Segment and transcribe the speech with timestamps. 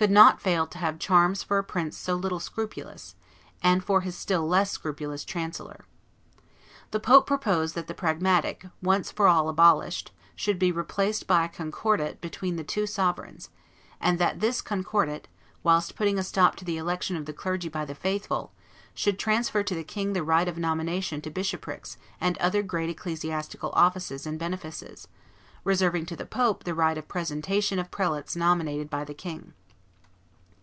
[0.00, 3.14] could not fail to have charms for a prince so little scrupulous,
[3.62, 5.84] and for his still less scrupulous chancellor.
[6.90, 11.48] The pope proposed that the Pragmatic, once for all abolished, should be replaced by a
[11.50, 13.50] Concordat between the two sovereigns,
[14.00, 15.28] and that this Concordat,
[15.62, 18.54] whilst putting a stop to the election of the clergy by the faithful,
[18.94, 23.70] should transfer to the king the right of nomination to bishoprics and other great ecclesiastical
[23.74, 25.08] offices and benefices,
[25.62, 29.52] reserving to the pope the right of presentation of prelates nominated by the king.